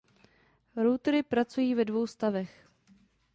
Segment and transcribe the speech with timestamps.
[0.75, 2.67] Routery pracují ve dvou stavech.